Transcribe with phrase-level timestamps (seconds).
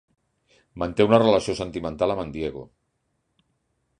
[0.83, 2.63] Manté una relació sentimental amb en Diego.